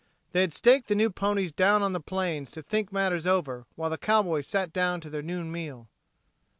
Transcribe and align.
They 0.31 0.41
had 0.41 0.51
staked 0.51 0.87
the 0.87 0.95
new 0.95 1.11
ponies 1.11 1.51
down 1.51 1.83
on 1.83 1.93
the 1.93 1.99
plain 1.99 2.45
to 2.45 2.63
think 2.63 2.91
matters 2.91 3.27
over 3.27 3.67
while 3.75 3.91
the 3.91 3.99
cowboys 3.99 4.47
sat 4.47 4.73
down 4.73 4.99
to 5.01 5.11
their 5.11 5.21
noon 5.21 5.51
meal. 5.51 5.89